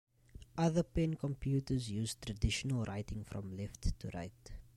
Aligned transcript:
Other 0.57 0.81
pen 0.81 1.13
computers 1.13 1.91
used 1.91 2.23
traditional 2.25 2.85
writing 2.85 3.23
from 3.23 3.55
left 3.55 3.99
to 3.99 4.09
right. 4.15 4.51